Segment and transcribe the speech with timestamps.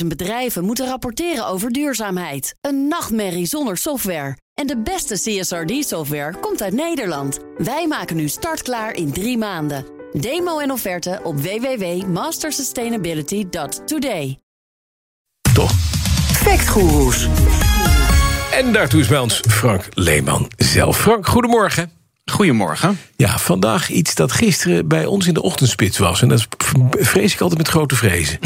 [0.00, 2.54] 50.000 bedrijven moeten rapporteren over duurzaamheid.
[2.60, 4.36] Een nachtmerrie zonder software.
[4.54, 7.38] En de beste CSRD-software komt uit Nederland.
[7.56, 9.84] Wij maken nu startklaar in drie maanden.
[10.12, 14.38] Demo en offerte op www.mastersustainability.today.
[15.54, 15.72] Toch?
[16.32, 17.28] Factgoeroes.
[18.52, 21.00] En daartoe is bij ons Frank Leeman zelf.
[21.00, 22.05] Frank, goedemorgen.
[22.32, 23.00] Goedemorgen.
[23.16, 26.22] Ja, vandaag iets dat gisteren bij ons in de ochtendspits was.
[26.22, 26.46] En dat
[26.90, 28.38] vrees ik altijd met grote vrezen.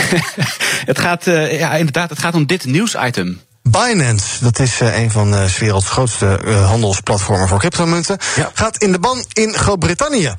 [0.90, 3.40] het gaat, uh, ja, inderdaad, het gaat om dit nieuwsitem.
[3.62, 8.50] Binance, dat is uh, een van de werelds grootste handelsplatformen voor cryptomunten, ja.
[8.54, 10.34] gaat in de ban in Groot-Brittannië.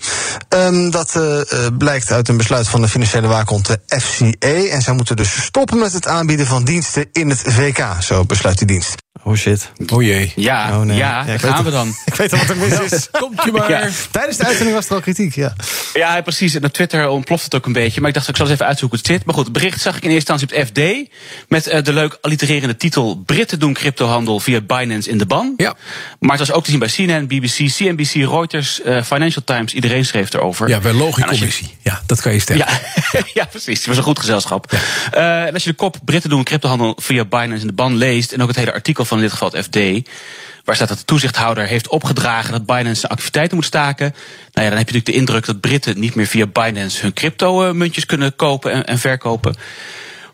[0.50, 1.42] Um, dat uh,
[1.78, 4.48] blijkt uit een besluit van de financiële waakhond de FCA.
[4.48, 7.86] En zij moeten dus stoppen met het aanbieden van diensten in het VK.
[8.02, 8.96] Zo besluit die dienst.
[9.24, 9.72] Oh shit.
[9.90, 10.34] Oh jee.
[10.36, 10.98] Ja, oh nee.
[10.98, 11.88] ja, ja gaan we dan.
[12.06, 13.08] Ik weet al wat er mis is.
[13.12, 13.70] Komt je maar.
[13.70, 13.90] Ja.
[14.12, 15.54] Tijdens de uitzending was er al kritiek, ja.
[15.94, 16.56] Ja, precies.
[16.56, 18.00] En op Twitter ontploft het ook een beetje.
[18.00, 19.26] Maar ik dacht, ik zal eens even uitzoeken hoe het zit.
[19.26, 21.10] Maar goed, het bericht zag ik in eerste instantie op het FD.
[21.48, 23.16] Met uh, de leuk allitererende titel...
[23.26, 25.54] Britten doen cryptohandel via Binance in de ban.
[25.58, 25.76] Ja.
[26.20, 29.74] Maar het was ook te zien bij CNN, BBC, CNBC, Reuters, uh, Financial Times.
[29.74, 30.70] Iedereen schreef erover.
[30.70, 31.68] Ja, bij Logicommissie.
[31.68, 31.90] Je...
[31.90, 32.66] Ja, dat kan je stellen.
[33.12, 33.78] Ja, ja precies.
[33.78, 34.72] Het was een goed gezelschap.
[34.72, 34.80] Ja.
[35.42, 38.32] Uh, en als je de kop Britten doen cryptohandel via Binance in de ban leest...
[38.32, 40.10] en ook het hele artikel van in dit geval FD
[40.68, 44.12] waar staat dat de toezichthouder heeft opgedragen dat Binance zijn activiteiten moet staken.
[44.52, 47.14] Nou ja, dan heb je natuurlijk de indruk dat Britten niet meer via Binance hun
[47.14, 49.56] crypto-muntjes kunnen kopen en, en, verkopen.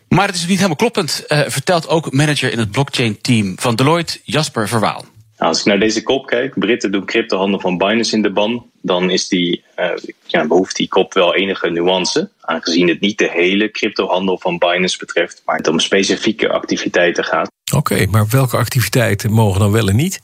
[0.08, 4.18] Maar het is niet helemaal kloppend, uh, vertelt ook manager in het blockchain-team van Deloitte,
[4.24, 5.04] Jasper Verwaal.
[5.38, 8.70] Nou, als ik naar deze kop kijk, Britten doen cryptohandel van Binance in de ban,
[8.82, 9.90] dan is die, uh,
[10.26, 12.30] ja, behoeft die kop wel enige nuance.
[12.40, 17.50] Aangezien het niet de hele cryptohandel van Binance betreft, maar het om specifieke activiteiten gaat.
[17.76, 20.20] Oké, okay, maar welke activiteiten mogen dan wel en niet?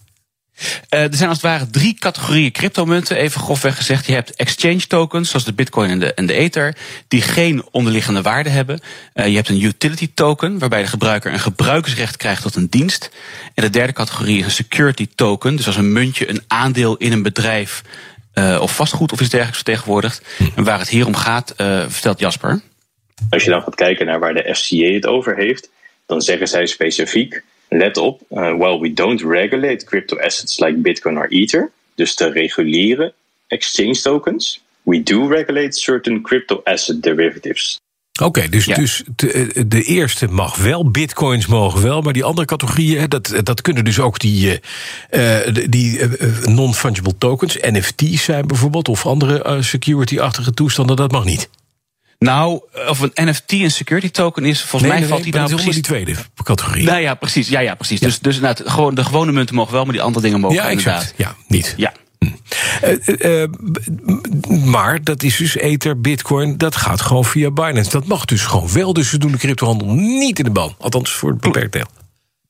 [0.60, 4.06] Uh, er zijn als het ware drie categorieën cryptomunten, even grofweg gezegd.
[4.06, 6.76] Je hebt exchange tokens, zoals de Bitcoin en de, en de Ether,
[7.08, 8.80] die geen onderliggende waarde hebben.
[9.14, 13.10] Uh, je hebt een utility token, waarbij de gebruiker een gebruikersrecht krijgt tot een dienst.
[13.54, 17.12] En de derde categorie is een security token, dus als een muntje een aandeel in
[17.12, 17.82] een bedrijf
[18.34, 20.22] uh, of vastgoed of iets dergelijks vertegenwoordigt.
[20.56, 21.54] En waar het hier om gaat,
[21.88, 22.60] vertelt Jasper.
[23.30, 25.70] Als je dan gaat kijken naar waar de FCA het over heeft,
[26.06, 31.16] dan zeggen zij specifiek let op, uh, while we don't regulate crypto assets like Bitcoin
[31.16, 33.12] or Ether, dus de reguliere
[33.46, 37.80] exchange tokens, we do regulate certain crypto asset derivatives.
[38.20, 38.74] Oké, okay, dus, ja.
[38.74, 43.60] dus de, de, eerste mag wel, bitcoins mogen wel, maar die andere categorieën, dat, dat
[43.60, 44.60] kunnen dus ook die,
[45.10, 45.36] uh,
[45.68, 51.48] die uh, non-fungible tokens, NFT's zijn bijvoorbeeld, of andere security-achtige toestanden, dat mag niet.
[52.20, 55.40] Nou, of een NFT een security token is, volgens nee, mij nee, valt nee, die
[55.40, 56.84] nou precies precies die tweede categorie.
[56.84, 57.48] Nou ja, precies.
[57.48, 58.00] Ja, ja, precies.
[58.00, 58.06] Ja.
[58.06, 60.68] Dus, dus nou, gewoon de gewone munten mogen wel, maar die andere dingen mogen ja,
[60.68, 61.00] inderdaad.
[61.00, 61.18] Exact.
[61.18, 61.74] Ja, niet.
[61.76, 61.92] Ja.
[62.18, 62.26] Hm.
[62.84, 67.90] Uh, uh, maar dat is dus Ether, Bitcoin, dat gaat gewoon via Binance.
[67.90, 68.92] Dat mag dus gewoon wel.
[68.92, 70.74] Dus ze doen de cryptohandel niet in de ban.
[70.78, 71.86] Althans voor het beperkt deel.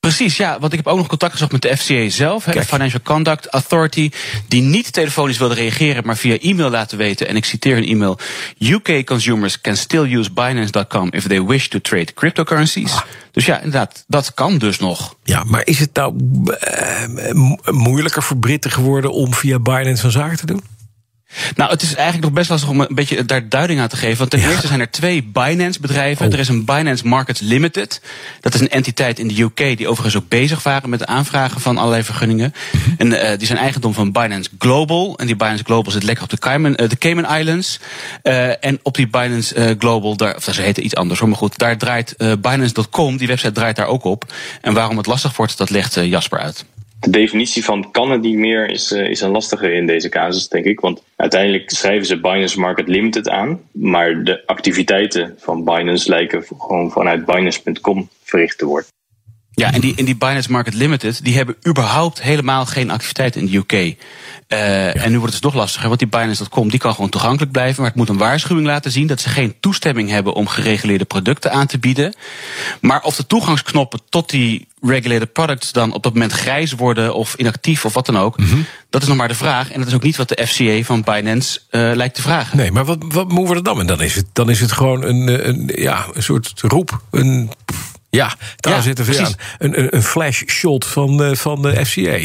[0.00, 0.58] Precies, ja.
[0.58, 4.10] Want ik heb ook nog contact gezocht met de FCA zelf, de Financial Conduct Authority,
[4.48, 7.28] die niet telefonisch wilde reageren, maar via e-mail laten weten.
[7.28, 8.18] En ik citeer een e-mail:
[8.58, 12.92] UK consumers can still use Binance.com if they wish to trade cryptocurrencies.
[12.92, 13.02] Ah.
[13.32, 15.14] Dus ja, inderdaad, dat kan dus nog.
[15.24, 17.32] Ja, maar is het nou uh,
[17.64, 20.62] moeilijker voor Britten geworden om via Binance van zaken te doen?
[21.54, 24.18] Nou, het is eigenlijk nog best lastig om een beetje daar duiding aan te geven.
[24.18, 24.48] Want ten ja.
[24.48, 26.26] eerste zijn er twee Binance-bedrijven.
[26.26, 26.32] Oh.
[26.32, 28.00] Er is een Binance Markets Limited.
[28.40, 31.60] Dat is een entiteit in de UK die overigens ook bezig waren met het aanvragen
[31.60, 32.54] van allerlei vergunningen.
[32.72, 32.90] Mhm.
[32.96, 35.18] En uh, die zijn eigendom van Binance Global.
[35.18, 37.78] En die Binance Global zit lekker op de Cayman, uh, de Cayman Islands.
[38.22, 41.58] Uh, en op die Binance Global, daar, of ze heten iets anders hoor, maar goed,
[41.58, 44.32] daar draait Binance.com, die website draait daar ook op.
[44.60, 46.64] En waarom het lastig wordt, dat legt Jasper uit.
[47.00, 50.64] De definitie van kan niet meer is, uh, is een lastige in deze casus, denk
[50.64, 50.80] ik.
[50.80, 53.60] Want uiteindelijk schrijven ze Binance Market Limited aan.
[53.72, 58.88] Maar de activiteiten van Binance lijken gewoon vanuit Binance.com verricht te worden.
[59.54, 63.46] Ja, en die, en die Binance Market Limited, die hebben überhaupt helemaal geen activiteit in
[63.46, 63.72] de UK.
[63.72, 63.94] Uh,
[64.48, 64.92] ja.
[64.94, 67.80] En nu wordt het dus nog lastiger, want die Binance.com die kan gewoon toegankelijk blijven.
[67.80, 71.52] Maar het moet een waarschuwing laten zien dat ze geen toestemming hebben om gereguleerde producten
[71.52, 72.14] aan te bieden.
[72.80, 77.34] Maar of de toegangsknoppen tot die regulated products dan op dat moment grijs worden of
[77.34, 78.66] inactief of wat dan ook, mm -hmm.
[78.90, 79.70] dat is nog maar de vraag.
[79.70, 82.56] En dat is ook niet wat de FCA van Binance uh, lijkt te vragen.
[82.56, 83.80] Nee, maar wat, wat moeten we er dan?
[83.80, 87.50] En dan is het, dan is het gewoon een, een, ja, een soort roep, een.
[88.10, 89.34] Ja, daar ja, zit er weer aan.
[89.58, 92.18] Een, een flash shot van de, van de FCA.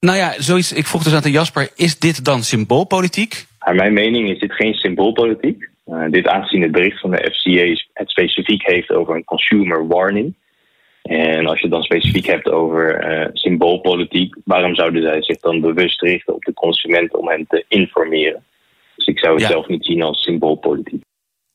[0.00, 3.46] Nou ja, zoiets, ik vroeg dus aan de Jasper, is dit dan symboolpolitiek?
[3.60, 5.68] Naar mijn mening is dit geen symboolpolitiek.
[5.86, 10.34] Uh, dit aangezien het bericht van de FCA het specifiek heeft over een consumer warning.
[11.02, 15.60] En als je het dan specifiek hebt over uh, symboolpolitiek, waarom zouden zij zich dan
[15.60, 18.44] bewust richten op de consument om hen te informeren?
[18.96, 19.48] Dus ik zou het ja.
[19.48, 21.02] zelf niet zien als symboolpolitiek.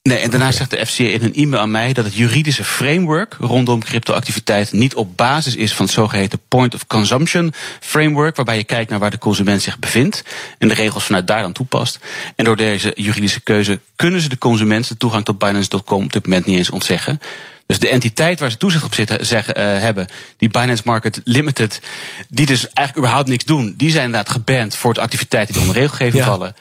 [0.09, 3.35] Nee, en daarna zegt de FCA in een e-mail aan mij dat het juridische framework
[3.39, 8.63] rondom cryptoactiviteit niet op basis is van het zogeheten point of consumption framework, waarbij je
[8.63, 10.23] kijkt naar waar de consument zich bevindt
[10.57, 11.99] en de regels vanuit daar dan toepast.
[12.35, 16.23] En door deze juridische keuze kunnen ze de consument de toegang tot Binance.com op dit
[16.23, 17.19] moment niet eens ontzeggen.
[17.65, 20.07] Dus de entiteit waar ze toezicht op zitten, zeggen, uh, hebben,
[20.37, 21.81] die Binance Market Limited,
[22.29, 25.77] die dus eigenlijk überhaupt niks doen, die zijn inderdaad geband voor de activiteiten die onder
[25.77, 26.29] regelgeving ja.
[26.29, 26.55] vallen.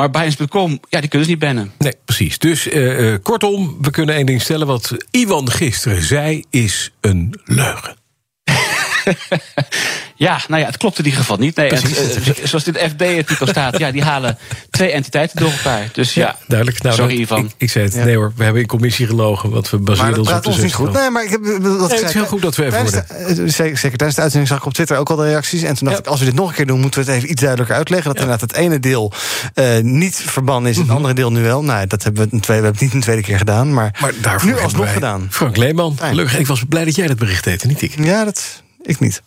[0.00, 1.72] Maar Binance.com, ja, die kunnen ze niet bannen.
[1.78, 2.38] Nee, precies.
[2.38, 4.66] Dus uh, uh, kortom, we kunnen één ding stellen.
[4.66, 7.96] Wat Iwan gisteren zei, is een leugen.
[10.20, 11.56] Ja, nou ja, het klopt in ieder geval niet.
[11.56, 14.38] Nee, het, uh, zoals dit FB-artikel staat, ja, die halen
[14.70, 15.88] twee entiteiten door elkaar.
[15.92, 16.82] Dus ja, ja duidelijk.
[16.82, 17.44] Nou, sorry Ivan.
[17.44, 18.04] Ik, ik zei het, ja.
[18.04, 20.74] nee hoor, we hebben in commissie gelogen, want we baseren ons op de ons niet
[20.74, 20.92] goed.
[20.92, 23.06] Nee, maar ik heb, dat nee, het is heel goed dat we even worden.
[23.08, 25.62] De, zeker, zeker tijdens de uitzending zag ik op Twitter ook al de reacties.
[25.62, 26.04] En toen dacht ja.
[26.04, 28.12] ik, als we dit nog een keer doen, moeten we het even iets duidelijker uitleggen.
[28.12, 29.12] Dat inderdaad het ene deel
[29.54, 30.96] uh, niet verbannen is, het mm -hmm.
[30.98, 31.62] andere deel nu wel.
[31.62, 33.98] Nou, dat hebben we, een tweede, we hebben het niet een tweede keer gedaan, maar,
[34.00, 35.26] maar daarvoor nu alsnog gedaan.
[35.30, 36.38] Frank Leeman, gelukkig.
[36.38, 38.04] Ik was blij dat jij dat bericht deed, niet ik.
[38.04, 39.22] Ja, dat ik niet.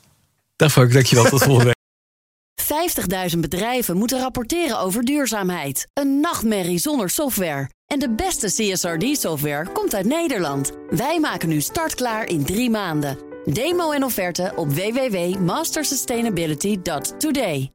[0.55, 1.25] Dag Frank, dankjewel.
[1.25, 1.75] Tot volgende week.
[3.33, 5.88] 50.000 bedrijven moeten rapporteren over duurzaamheid.
[5.94, 7.69] Een nachtmerrie zonder software.
[7.85, 10.71] En de beste CSRD-software komt uit Nederland.
[10.89, 13.17] Wij maken nu startklaar in drie maanden.
[13.45, 17.71] Demo en offerte op www.mastersustainability.today.